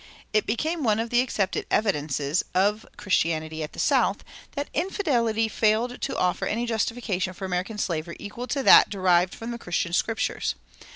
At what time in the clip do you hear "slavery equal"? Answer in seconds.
7.77-8.47